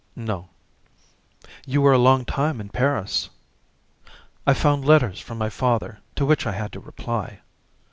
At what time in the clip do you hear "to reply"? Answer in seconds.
6.73-7.41